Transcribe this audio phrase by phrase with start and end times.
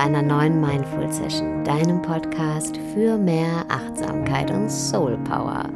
[0.00, 5.68] bei einer neuen Mindful Session, deinem Podcast für mehr Achtsamkeit und Soul Power.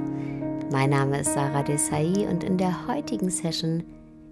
[0.73, 3.85] Mein Name ist Sarah Desai und in der heutigen Session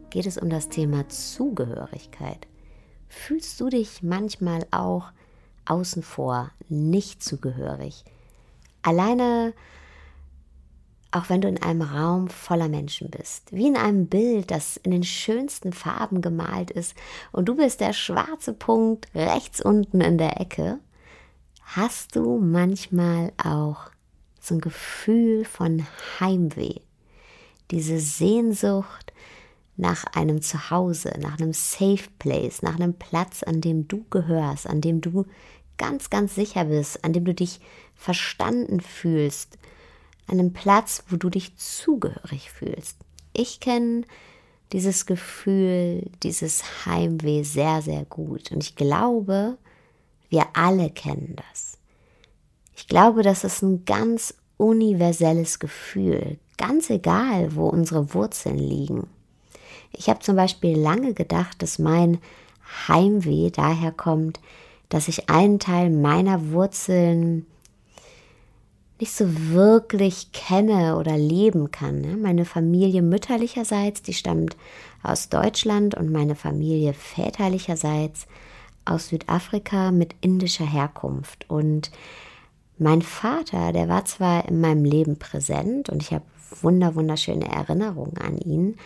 [0.08, 2.46] geht es um das Thema Zugehörigkeit.
[3.06, 5.12] Fühlst du dich manchmal auch
[5.66, 8.02] außen vor, nicht zugehörig?
[8.80, 9.52] Alleine
[11.12, 14.90] auch wenn du in einem Raum voller Menschen bist, wie in einem Bild, das in
[14.90, 16.94] den schönsten Farben gemalt ist.
[17.30, 20.78] Und du bist der schwarze Punkt rechts unten in der Ecke,
[21.62, 23.90] hast du manchmal auch
[24.40, 25.86] so ein Gefühl von
[26.18, 26.80] Heimweh,
[27.70, 29.12] diese Sehnsucht
[29.76, 34.80] nach einem Zuhause, nach einem Safe Place, nach einem Platz, an dem du gehörst, an
[34.80, 35.26] dem du
[35.78, 37.60] ganz, ganz sicher bist, an dem du dich
[37.94, 39.58] verstanden fühlst,
[40.26, 42.98] einem Platz, wo du dich zugehörig fühlst.
[43.32, 44.02] Ich kenne
[44.72, 48.50] dieses Gefühl, dieses Heimweh sehr, sehr gut.
[48.52, 49.58] Und ich glaube,
[50.30, 51.78] wir alle kennen das.
[52.74, 59.08] Ich glaube, das ist ein ganz universelles Gefühl, ganz egal, wo unsere Wurzeln liegen.
[59.92, 62.18] Ich habe zum Beispiel lange gedacht, dass mein
[62.88, 64.40] Heimweh daher kommt,
[64.88, 67.46] dass ich einen Teil meiner Wurzeln
[69.02, 72.02] nicht so wirklich kenne oder leben kann.
[72.02, 72.16] Ne?
[72.16, 74.56] Meine Familie mütterlicherseits, die stammt
[75.02, 78.28] aus Deutschland und meine Familie väterlicherseits
[78.84, 81.50] aus Südafrika mit indischer Herkunft.
[81.50, 81.90] Und
[82.78, 86.24] mein Vater, der war zwar in meinem Leben präsent und ich habe
[86.60, 88.76] wunder, wunderschöne Erinnerungen an ihn,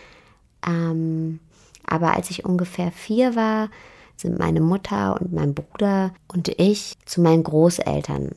[0.67, 1.39] ähm,
[1.85, 3.69] aber als ich ungefähr vier war,
[4.15, 8.31] sind meine Mutter und mein Bruder und ich zu meinen Großeltern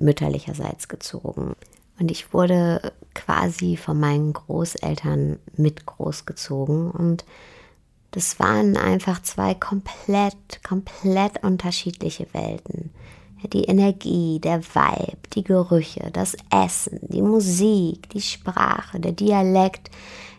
[0.00, 1.54] mütterlicherseits gezogen.
[1.98, 6.90] Und ich wurde quasi von meinen Großeltern mit großgezogen.
[6.90, 7.24] Und
[8.10, 12.90] das waren einfach zwei komplett, komplett unterschiedliche Welten.
[13.52, 19.90] Die Energie, der Vibe, die Gerüche, das Essen, die Musik, die Sprache, der Dialekt,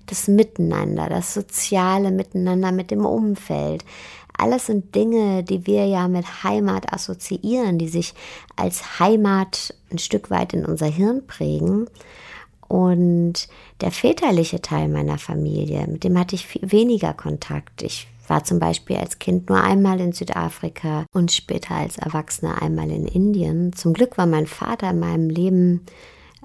[0.07, 3.85] das Miteinander, das soziale Miteinander mit dem Umfeld,
[4.37, 8.13] alles sind Dinge, die wir ja mit Heimat assoziieren, die sich
[8.55, 11.87] als Heimat ein Stück weit in unser Hirn prägen.
[12.67, 13.47] Und
[13.81, 17.81] der väterliche Teil meiner Familie, mit dem hatte ich viel weniger Kontakt.
[17.81, 22.91] Ich war zum Beispiel als Kind nur einmal in Südafrika und später als Erwachsener einmal
[22.91, 23.73] in Indien.
[23.73, 25.85] Zum Glück war mein Vater in meinem Leben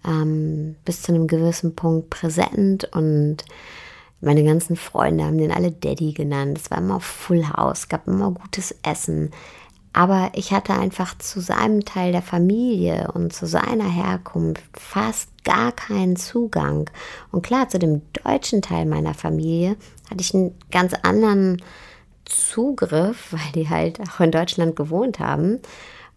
[0.07, 3.45] ähm, bis zu einem gewissen Punkt präsent und
[4.23, 6.59] meine ganzen Freunde haben den alle Daddy genannt.
[6.59, 9.31] Es war immer Full House, gab immer gutes Essen.
[9.93, 15.73] Aber ich hatte einfach zu seinem Teil der Familie und zu seiner Herkunft fast gar
[15.73, 16.89] keinen Zugang.
[17.31, 19.77] Und klar, zu dem deutschen Teil meiner Familie
[20.09, 21.61] hatte ich einen ganz anderen
[22.25, 25.59] Zugriff, weil die halt auch in Deutschland gewohnt haben.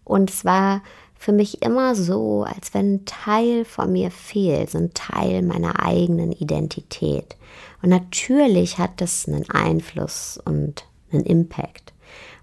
[0.04, 0.80] Und es war
[1.18, 5.84] für mich immer so, als wenn ein Teil von mir fehlt, so ein Teil meiner
[5.84, 7.36] eigenen Identität.
[7.82, 11.92] Und natürlich hat das einen Einfluss und einen Impact.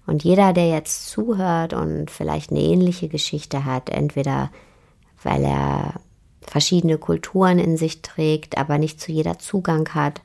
[0.06, 4.50] Und jeder, der jetzt zuhört und vielleicht eine ähnliche Geschichte hat, entweder
[5.22, 5.94] weil er
[6.42, 10.20] verschiedene Kulturen in sich trägt, aber nicht zu jeder Zugang hat,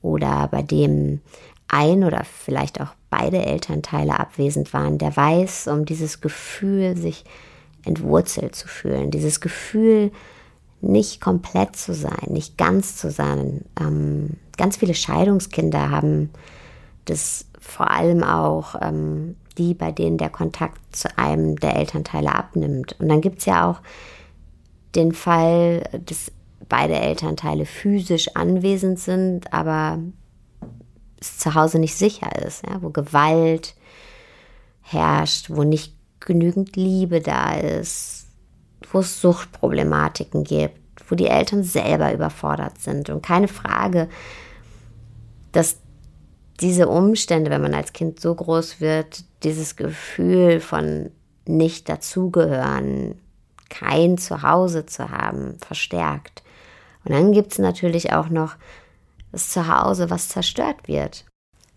[0.00, 1.20] oder bei dem
[1.68, 7.24] ein oder vielleicht auch beide Elternteile abwesend waren, der weiß um dieses Gefühl, sich
[7.84, 10.12] entwurzelt zu fühlen, dieses Gefühl,
[10.80, 13.64] nicht komplett zu sein, nicht ganz zu sein.
[13.80, 16.30] Ähm, ganz viele Scheidungskinder haben
[17.04, 22.96] das vor allem auch ähm, die, bei denen der Kontakt zu einem der Elternteile abnimmt.
[22.98, 23.80] Und dann gibt es ja auch
[24.94, 26.32] den Fall, dass
[26.68, 29.98] beide Elternteile physisch anwesend sind, aber
[31.20, 33.76] es zu Hause nicht sicher ist, ja, wo Gewalt
[34.80, 35.94] herrscht, wo nicht
[36.26, 38.26] genügend Liebe da ist,
[38.90, 40.78] wo es Suchtproblematiken gibt,
[41.08, 43.10] wo die Eltern selber überfordert sind.
[43.10, 44.08] Und keine Frage,
[45.52, 45.78] dass
[46.60, 51.10] diese Umstände, wenn man als Kind so groß wird, dieses Gefühl von
[51.46, 53.16] nicht dazugehören,
[53.68, 56.42] kein Zuhause zu haben, verstärkt.
[57.04, 58.54] Und dann gibt es natürlich auch noch
[59.32, 61.24] das Zuhause, was zerstört wird.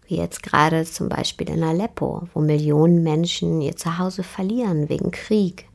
[0.08, 5.68] Wie jetzt gerade zum Beispiel in Aleppo, wo Millionen Menschen ihr Zuhause verlieren wegen Krieg.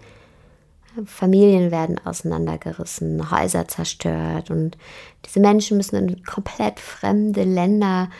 [1.04, 4.76] Familien werden auseinandergerissen, Häuser zerstört und
[5.24, 8.10] diese Menschen müssen in komplett fremde Länder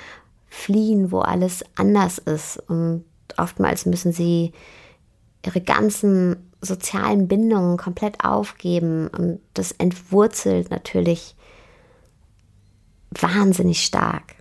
[0.49, 2.59] fliehen, wo alles anders ist.
[2.69, 3.05] Und
[3.37, 4.53] oftmals müssen sie
[5.45, 11.35] ihre ganzen sozialen Bindungen komplett aufgeben und das entwurzelt natürlich
[13.11, 14.40] wahnsinnig stark.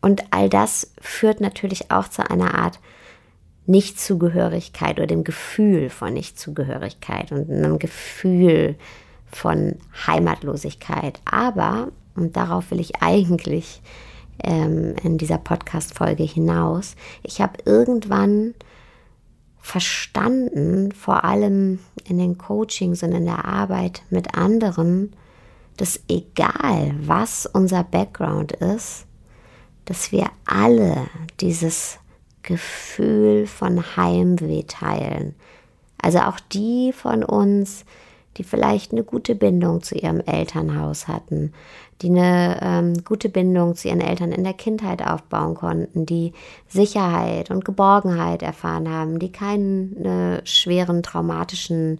[0.00, 2.78] Und all das führt natürlich auch zu einer Art
[3.66, 8.76] Nichtzugehörigkeit oder dem Gefühl von Nichtzugehörigkeit und einem Gefühl
[9.26, 11.20] von Heimatlosigkeit.
[11.24, 13.82] Aber, und darauf will ich eigentlich
[14.42, 18.54] ähm, in dieser Podcast-Folge hinaus, ich habe irgendwann
[19.60, 25.14] verstanden, vor allem in den Coachings und in der Arbeit mit anderen,
[25.76, 29.07] dass egal was unser Background ist,
[29.88, 31.08] dass wir alle
[31.40, 31.98] dieses
[32.42, 35.34] Gefühl von Heimweh teilen.
[35.96, 37.86] Also auch die von uns,
[38.36, 41.54] die vielleicht eine gute Bindung zu ihrem Elternhaus hatten,
[42.02, 46.34] die eine ähm, gute Bindung zu ihren Eltern in der Kindheit aufbauen konnten, die
[46.68, 51.98] Sicherheit und Geborgenheit erfahren haben, die keine schweren traumatischen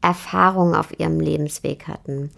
[0.00, 2.30] Erfahrungen auf ihrem Lebensweg hatten.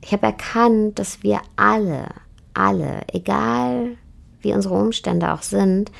[0.00, 2.06] Ich habe erkannt, dass wir alle,
[2.54, 3.96] alle, egal
[4.40, 5.90] wie unsere Umstände auch sind,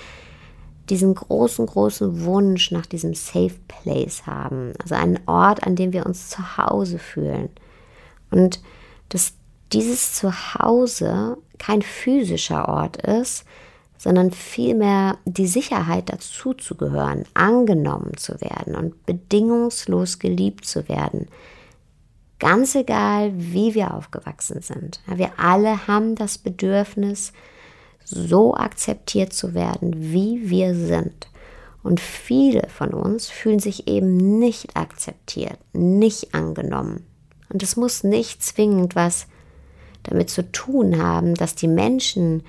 [0.88, 4.72] diesen großen, großen Wunsch nach diesem Safe Place haben.
[4.82, 7.50] Also einen Ort, an dem wir uns zu Hause fühlen.
[8.30, 8.60] Und
[9.08, 9.34] dass
[9.72, 13.44] dieses Zuhause kein physischer Ort ist,
[13.96, 21.28] sondern vielmehr die Sicherheit dazu zu gehören, angenommen zu werden und bedingungslos geliebt zu werden.
[22.42, 25.00] Ganz egal, wie wir aufgewachsen sind.
[25.06, 27.32] Wir alle haben das Bedürfnis,
[28.04, 31.28] so akzeptiert zu werden, wie wir sind.
[31.84, 37.06] Und viele von uns fühlen sich eben nicht akzeptiert, nicht angenommen.
[37.48, 39.28] Und es muss nicht zwingend was
[40.02, 42.42] damit zu tun haben, dass die Menschen,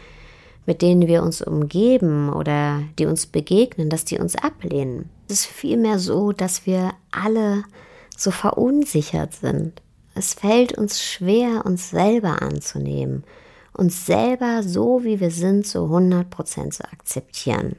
[0.66, 5.12] mit denen wir uns umgeben oder die uns begegnen, dass die uns ablehnen.
[5.28, 7.64] Es ist vielmehr so, dass wir alle
[8.18, 9.83] so verunsichert sind.
[10.16, 13.24] Es fällt uns schwer, uns selber anzunehmen
[13.74, 17.76] uns selber so, wie wir sind, zu 100% zu akzeptieren.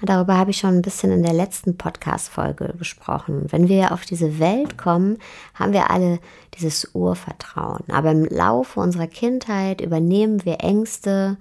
[0.00, 3.46] Darüber habe ich schon ein bisschen in der letzten Podcast-Folge gesprochen.
[3.50, 5.18] Wenn wir auf diese Welt kommen,
[5.54, 6.20] haben wir alle
[6.54, 7.82] dieses Urvertrauen.
[7.90, 11.36] Aber im Laufe unserer Kindheit übernehmen wir Ängste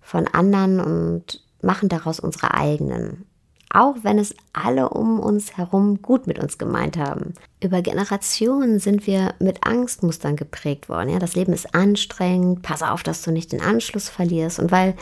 [0.00, 3.24] von anderen und machen daraus unsere eigenen
[3.72, 7.34] auch wenn es alle um uns herum gut mit uns gemeint haben.
[7.62, 11.08] Über Generationen sind wir mit Angstmustern geprägt worden.
[11.08, 14.58] Ja, das Leben ist anstrengend, pass auf, dass du nicht den Anschluss verlierst.
[14.58, 14.94] Und weil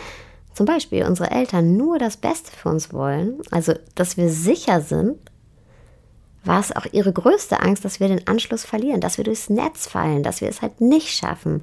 [0.55, 5.16] zum Beispiel unsere Eltern nur das Beste für uns wollen, also dass wir sicher sind,
[6.44, 9.87] war es auch ihre größte Angst, dass wir den Anschluss verlieren, dass wir durchs Netz
[9.87, 11.62] fallen, dass wir es halt nicht schaffen.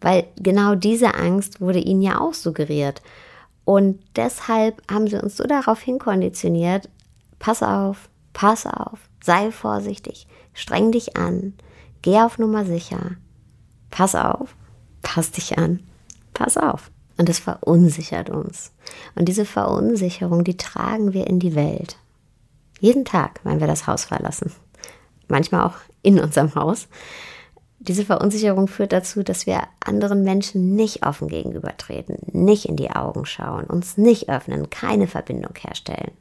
[0.00, 3.02] Weil genau diese Angst wurde ihnen ja auch suggeriert.
[3.68, 6.88] Und deshalb haben sie uns so darauf hinkonditioniert,
[7.38, 11.52] pass auf, pass auf, sei vorsichtig, streng dich an,
[12.00, 13.16] geh auf Nummer sicher,
[13.90, 14.56] pass auf,
[15.02, 15.80] pass dich an,
[16.32, 16.90] pass auf.
[17.18, 18.72] Und das verunsichert uns.
[19.14, 21.98] Und diese Verunsicherung, die tragen wir in die Welt.
[22.80, 24.50] Jeden Tag, wenn wir das Haus verlassen.
[25.26, 26.88] Manchmal auch in unserem Haus.
[27.88, 33.24] Diese Verunsicherung führt dazu, dass wir anderen Menschen nicht offen gegenübertreten, nicht in die Augen
[33.24, 36.12] schauen, uns nicht öffnen, keine Verbindung herstellen.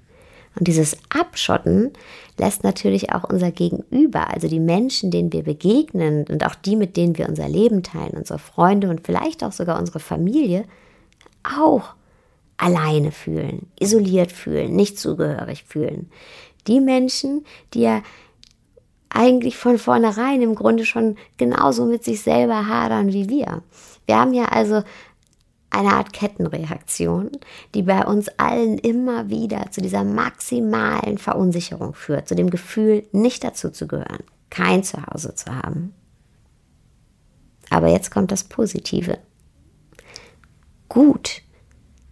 [0.58, 1.92] Und dieses Abschotten
[2.38, 6.96] lässt natürlich auch unser Gegenüber, also die Menschen, denen wir begegnen und auch die, mit
[6.96, 10.64] denen wir unser Leben teilen, unsere Freunde und vielleicht auch sogar unsere Familie,
[11.44, 11.96] auch
[12.56, 16.10] alleine fühlen, isoliert fühlen, nicht zugehörig fühlen.
[16.66, 18.02] Die Menschen, die ja
[19.10, 23.62] eigentlich von vornherein im Grunde schon genauso mit sich selber hadern wie wir.
[24.06, 24.84] Wir haben ja also
[25.70, 27.32] eine Art Kettenreaktion,
[27.74, 33.44] die bei uns allen immer wieder zu dieser maximalen Verunsicherung führt, zu dem Gefühl, nicht
[33.44, 35.94] dazu zu gehören, kein Zuhause zu haben.
[37.70, 39.20] Aber jetzt kommt das Positive.
[40.88, 41.42] Gut,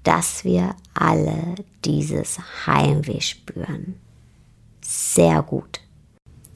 [0.03, 2.37] dass wir alle dieses
[2.67, 3.95] Heimweh spüren.
[4.81, 5.79] Sehr gut.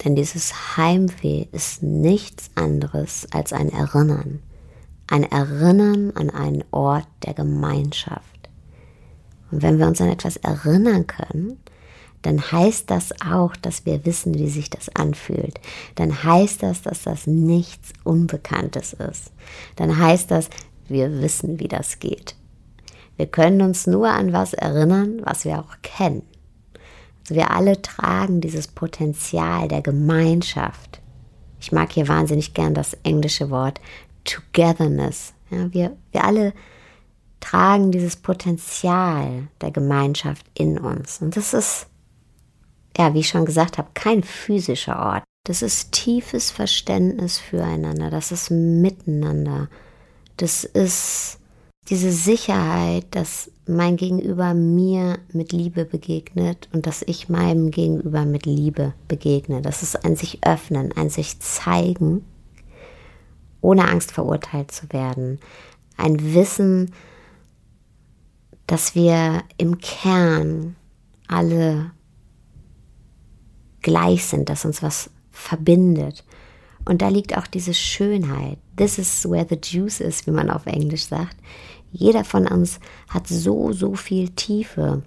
[0.03, 4.39] Denn dieses Heimweh ist nichts anderes als ein Erinnern.
[5.07, 8.49] Ein Erinnern an einen Ort der Gemeinschaft.
[9.51, 11.59] Und wenn wir uns an etwas erinnern können,
[12.21, 15.59] dann heißt das auch, dass wir wissen, wie sich das anfühlt.
[15.95, 19.31] Dann heißt das, dass das nichts Unbekanntes ist.
[19.77, 20.49] Dann heißt das,
[20.87, 22.35] wir wissen, wie das geht.
[23.15, 26.23] Wir können uns nur an was erinnern, was wir auch kennen.
[27.31, 31.01] Wir alle tragen dieses Potenzial der Gemeinschaft.
[31.59, 33.81] Ich mag hier wahnsinnig gern das englische Wort
[34.23, 35.33] Togetherness.
[35.49, 36.53] Ja, wir, wir alle
[37.39, 41.21] tragen dieses Potenzial der Gemeinschaft in uns.
[41.21, 41.87] Und das ist,
[42.97, 45.23] ja, wie ich schon gesagt habe, kein physischer Ort.
[45.45, 48.09] Das ist tiefes Verständnis füreinander.
[48.09, 49.69] Das ist Miteinander.
[50.37, 51.38] Das ist
[51.87, 58.45] Diese Sicherheit, dass mein Gegenüber mir mit Liebe begegnet und dass ich meinem Gegenüber mit
[58.45, 59.61] Liebe begegne.
[59.61, 62.23] Das ist ein sich öffnen, ein sich zeigen,
[63.61, 65.39] ohne Angst verurteilt zu werden.
[65.97, 66.93] Ein Wissen,
[68.67, 70.75] dass wir im Kern
[71.27, 71.91] alle
[73.81, 76.23] gleich sind, dass uns was verbindet.
[76.85, 78.57] Und da liegt auch diese Schönheit.
[78.75, 81.35] This is where the juice is, wie man auf Englisch sagt.
[81.91, 82.79] Jeder von uns
[83.09, 85.03] hat so, so viel Tiefe.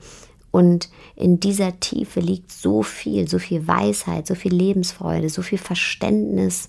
[0.51, 5.59] Und in dieser Tiefe liegt so viel, so viel Weisheit, so viel Lebensfreude, so viel
[5.59, 6.69] Verständnis.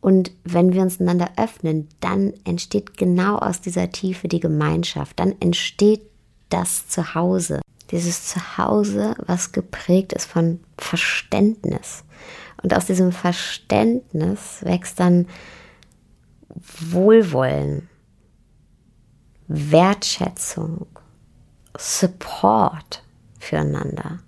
[0.00, 5.18] Und wenn wir uns einander öffnen, dann entsteht genau aus dieser Tiefe die Gemeinschaft.
[5.18, 6.02] Dann entsteht
[6.50, 7.60] das Zuhause.
[7.90, 12.04] Dieses Zuhause, was geprägt ist von Verständnis.
[12.62, 15.26] Und aus diesem Verständnis wächst dann
[16.90, 17.88] Wohlwollen,
[19.48, 20.86] Wertschätzung,
[21.76, 23.02] Support
[23.38, 24.20] füreinander.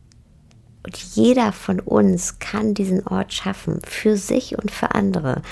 [0.84, 5.42] Und jeder von uns kann diesen Ort schaffen, für sich und für andere.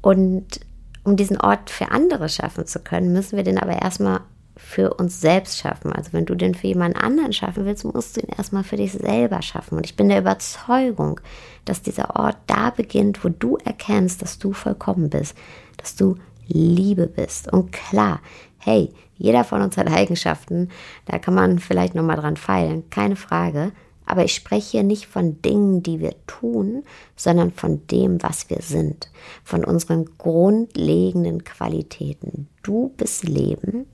[0.00, 0.60] Und
[1.04, 4.20] um diesen Ort für andere schaffen zu können, müssen wir den aber erstmal
[4.56, 5.92] für uns selbst schaffen.
[5.92, 8.92] Also wenn du den für jemand anderen schaffen willst, musst du ihn erstmal für dich
[8.92, 9.76] selber schaffen.
[9.76, 11.20] Und ich bin der Überzeugung,
[11.64, 15.36] dass dieser Ort da beginnt, wo du erkennst, dass du vollkommen bist,
[15.76, 16.16] dass du
[16.46, 17.52] Liebe bist.
[17.52, 18.20] Und klar,
[18.64, 20.68] hey, jeder von uns hat Eigenschaften,
[21.06, 23.72] da kann man vielleicht nochmal dran feilen, keine Frage.
[24.04, 26.82] Aber ich spreche hier nicht von Dingen, die wir tun,
[27.16, 29.10] sondern von dem, was wir sind,
[29.44, 32.48] von unseren grundlegenden Qualitäten.
[32.62, 33.86] Du bist Leben,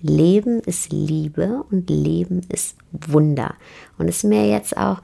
[0.00, 3.54] Leben ist Liebe und Leben ist Wunder.
[3.98, 5.02] Und es ist mir jetzt auch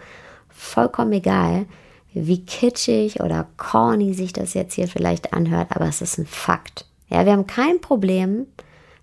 [0.49, 1.67] vollkommen egal,
[2.15, 6.87] wie kitschig oder corny sich das jetzt hier vielleicht anhört, aber es ist ein Fakt.
[7.09, 8.47] Ja, wir haben kein Problem,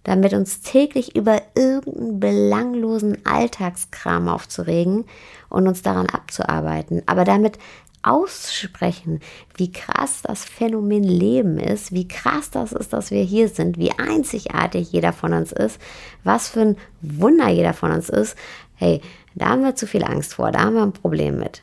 [0.10, 5.06] damit uns täglich über irgendeinen belanglosen Alltagskram aufzuregen
[5.50, 7.04] und uns daran abzuarbeiten.
[7.06, 7.60] Aber damit
[8.02, 9.20] aussprechen,
[9.56, 13.92] wie krass das Phänomen Leben ist, wie krass das ist, dass wir hier sind, wie
[14.00, 15.80] einzigartig jeder von uns ist,
[16.24, 18.36] was für ein Wunder jeder von uns ist.
[18.74, 19.02] Hey,
[19.36, 21.62] da haben wir zu viel Angst vor, da haben wir ein Problem mit.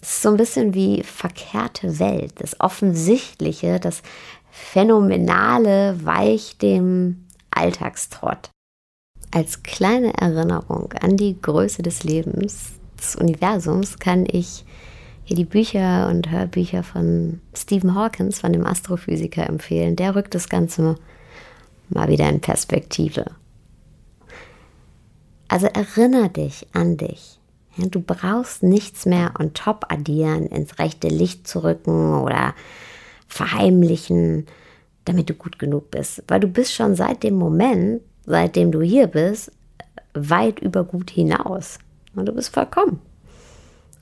[0.00, 2.34] Es ist so ein bisschen wie verkehrte Welt.
[2.36, 4.02] Das Offensichtliche, das
[4.52, 7.23] Phänomenale weicht dem
[7.56, 8.50] Alltagstrott.
[9.30, 14.64] Als kleine Erinnerung an die Größe des Lebens, des Universums, kann ich
[15.24, 19.96] hier die Bücher und Hörbücher von Stephen Hawkins, von dem Astrophysiker, empfehlen.
[19.96, 20.96] Der rückt das Ganze
[21.88, 23.24] mal wieder in Perspektive.
[25.48, 27.38] Also erinnere dich an dich.
[27.76, 32.54] Du brauchst nichts mehr on top addieren, ins rechte Licht zu rücken oder
[33.26, 34.46] verheimlichen,
[35.04, 36.22] damit du gut genug bist.
[36.28, 39.52] Weil du bist schon seit dem Moment, seitdem du hier bist,
[40.14, 41.78] weit über gut hinaus.
[42.14, 43.00] Und du bist vollkommen.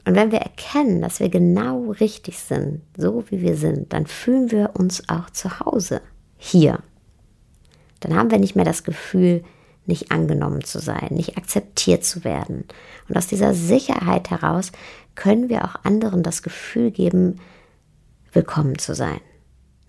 [0.04, 4.50] Und wenn wir erkennen, dass wir genau richtig sind, so wie wir sind, dann fühlen
[4.50, 6.00] wir uns auch zu Hause
[6.36, 6.80] hier.
[8.00, 9.44] Dann haben wir nicht mehr das Gefühl,
[9.86, 12.64] nicht angenommen zu sein, nicht akzeptiert zu werden.
[13.08, 14.72] Und aus dieser Sicherheit heraus
[15.14, 17.40] können wir auch anderen das Gefühl geben,
[18.32, 19.20] willkommen zu sein.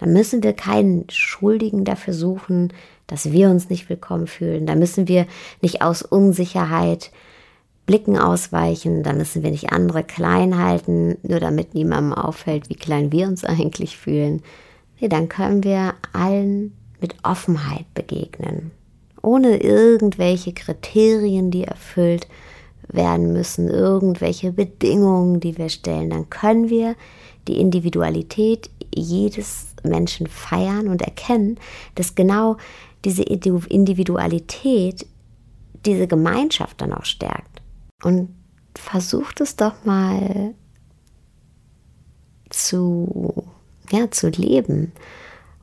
[0.03, 2.73] Dann müssen wir keinen Schuldigen dafür suchen,
[3.07, 4.65] dass wir uns nicht willkommen fühlen.
[4.65, 5.25] Da müssen wir
[5.61, 7.11] nicht aus Unsicherheit
[7.85, 9.03] Blicken ausweichen.
[9.03, 13.43] Da müssen wir nicht andere klein halten, nur damit niemandem auffällt, wie klein wir uns
[13.45, 14.41] eigentlich fühlen.
[14.99, 18.71] Nee, dann können wir allen mit Offenheit begegnen
[19.23, 22.27] ohne irgendwelche Kriterien, die erfüllt
[22.89, 26.95] werden müssen, irgendwelche Bedingungen, die wir stellen, dann können wir
[27.47, 31.59] die Individualität jedes Menschen feiern und erkennen,
[31.95, 32.57] dass genau
[33.05, 35.05] diese Individualität
[35.85, 37.61] diese Gemeinschaft dann auch stärkt.
[38.03, 38.29] Und
[38.75, 40.53] versucht es doch mal
[42.49, 43.45] zu,
[43.91, 44.93] ja, zu leben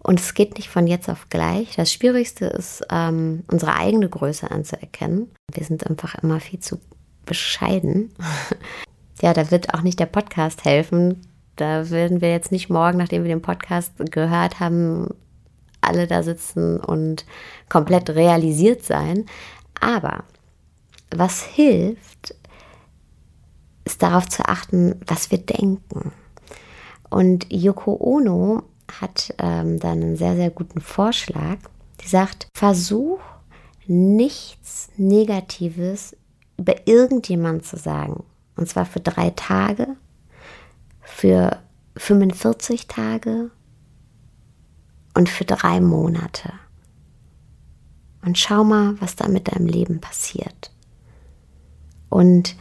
[0.03, 1.77] und es geht nicht von jetzt auf gleich.
[1.77, 5.31] Das Schwierigste ist, ähm, unsere eigene Größe anzuerkennen.
[5.53, 6.81] Wir sind einfach immer viel zu
[7.27, 8.13] bescheiden.
[9.23, 11.21] ja, da wird auch nicht der Podcast helfen.
[11.57, 15.09] Da werden wir jetzt nicht morgen, nachdem wir den Podcast gehört haben,
[15.81, 17.25] alle da sitzen und
[17.69, 19.27] komplett realisiert sein.
[19.81, 20.25] Aber
[21.11, 22.35] was hilft,
[23.85, 26.13] ist darauf zu achten, was wir denken.
[27.09, 28.63] Und Yoko Ono
[29.01, 31.59] hat ähm, dann einen sehr, sehr guten Vorschlag.
[32.03, 33.21] Die sagt, versuch
[33.87, 36.17] nichts Negatives
[36.57, 38.25] über irgendjemand zu sagen.
[38.57, 39.97] Und zwar für drei Tage,
[41.15, 41.59] für
[41.97, 43.51] 45 Tage
[45.15, 46.53] und für drei Monate.
[48.23, 50.71] und schau mal, was da mit deinem Leben passiert.
[52.11, 52.55] Und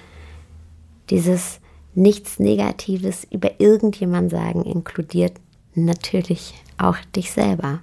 [1.10, 1.60] dieses
[1.96, 5.34] nichts Negatives über irgendjemand sagen inkludiert
[5.74, 7.82] natürlich auch dich selber.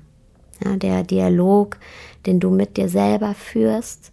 [0.64, 1.78] Ja, der Dialog,
[2.24, 4.12] den du mit dir selber führst,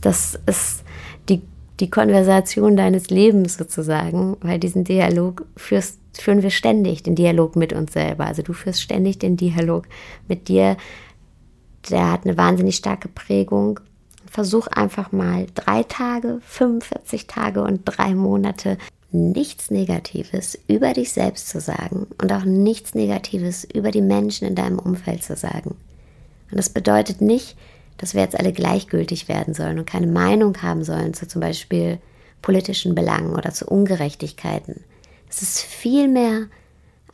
[0.00, 0.81] das ist
[1.80, 7.72] die, Konversation deines Lebens sozusagen, weil diesen Dialog führst, führen wir ständig, den Dialog mit
[7.72, 8.26] uns selber.
[8.26, 9.86] Also du führst ständig den Dialog
[10.28, 10.76] mit dir.
[11.90, 13.80] Der hat eine wahnsinnig starke Prägung.
[14.30, 18.78] Versuch einfach mal drei Tage, 45 Tage und drei Monate
[19.12, 24.54] nichts Negatives über dich selbst zu sagen und auch nichts Negatives über die Menschen in
[24.54, 25.76] deinem Umfeld zu sagen.
[26.50, 27.56] Und das bedeutet nicht,
[27.98, 31.98] dass wir jetzt alle gleichgültig werden sollen und keine Meinung haben sollen zu zum Beispiel
[32.40, 34.84] politischen Belangen oder zu Ungerechtigkeiten.
[35.28, 36.46] Es ist vielmehr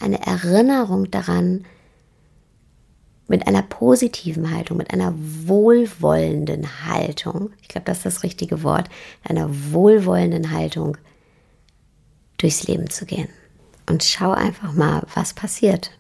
[0.01, 1.65] eine Erinnerung daran,
[3.29, 8.89] mit einer positiven Haltung, mit einer wohlwollenden Haltung, ich glaube, das ist das richtige Wort,
[9.23, 10.97] einer wohlwollenden Haltung
[12.39, 13.29] durchs Leben zu gehen.
[13.87, 15.93] Und schau einfach mal, was passiert.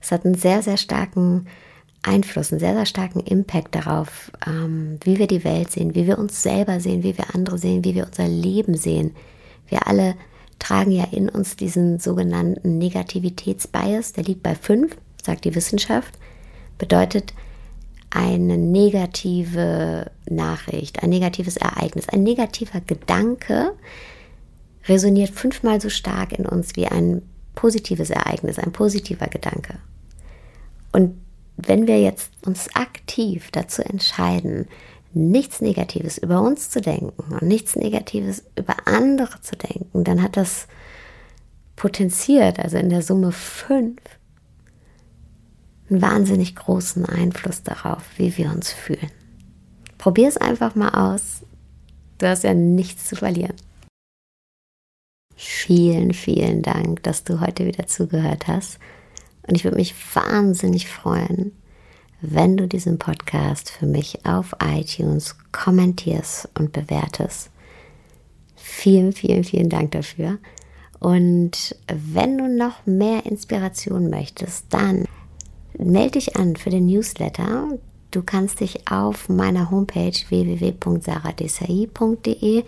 [0.00, 1.46] Es hat einen sehr, sehr starken
[2.06, 6.18] Einfluss, einen sehr, sehr starken Impact darauf, ähm, wie wir die Welt sehen, wie wir
[6.18, 9.12] uns selber sehen, wie wir andere sehen, wie wir unser Leben sehen.
[9.68, 10.14] Wir alle
[10.58, 16.14] tragen ja in uns diesen sogenannten Negativitätsbias, der liegt bei fünf, sagt die Wissenschaft,
[16.78, 17.34] bedeutet
[18.10, 23.72] eine negative Nachricht, ein negatives Ereignis, ein negativer Gedanke,
[24.86, 27.22] resoniert fünfmal so stark in uns wie ein
[27.54, 29.78] positives Ereignis, ein positiver Gedanke.
[30.92, 31.16] Und
[31.56, 34.68] wenn wir jetzt uns aktiv dazu entscheiden,
[35.12, 40.36] nichts Negatives über uns zu denken und nichts Negatives über andere zu denken, dann hat
[40.36, 40.66] das
[41.76, 44.00] potenziert, also in der Summe fünf,
[45.88, 49.10] einen wahnsinnig großen Einfluss darauf, wie wir uns fühlen.
[49.98, 51.42] Probier es einfach mal aus.
[52.18, 53.56] Du hast ja nichts zu verlieren.
[55.36, 58.78] Vielen, vielen Dank, dass du heute wieder zugehört hast.
[59.46, 61.52] Und ich würde mich wahnsinnig freuen,
[62.20, 67.50] wenn du diesen Podcast für mich auf iTunes kommentierst und bewertest.
[68.56, 70.38] Vielen, vielen, vielen Dank dafür.
[71.00, 75.04] Und wenn du noch mehr Inspiration möchtest, dann
[75.78, 77.68] melde dich an für den Newsletter.
[78.10, 82.64] Du kannst dich auf meiner Homepage www.saradesai.de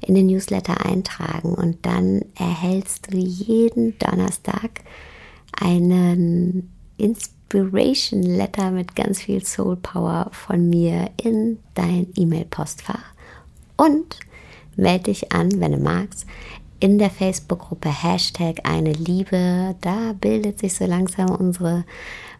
[0.00, 4.82] in den Newsletter eintragen und dann erhältst du jeden Donnerstag
[5.52, 13.14] einen Inspiration Letter mit ganz viel Soul Power von mir in dein E-Mail-Postfach.
[13.76, 14.18] Und
[14.76, 16.26] melde dich an, wenn du magst,
[16.80, 19.74] in der Facebook-Gruppe Hashtag eine Liebe.
[19.80, 21.84] Da bildet sich so langsam unsere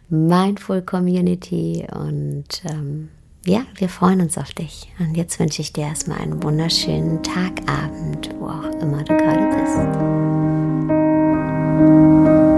[0.09, 3.09] Mindful Community und ähm,
[3.45, 4.91] ja, wir freuen uns auf dich.
[4.99, 9.45] Und jetzt wünsche ich dir erstmal einen wunderschönen Tag, Abend, wo auch immer du gerade
[12.35, 12.48] bist.